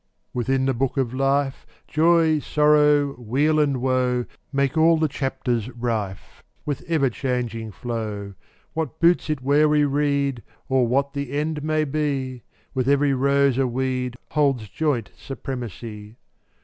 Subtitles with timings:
[0.33, 4.27] 0Utt<$ 417 Within the Book of Life ftttt&t Joy, sorrow, weal and woe ry ^
[4.51, 8.33] Make all the chapters rife \J*£' With ever changing flow.
[8.73, 12.41] What boots it where we read, Or what the end may be?
[12.73, 16.17] With every rose a weed Holds joint supremacy.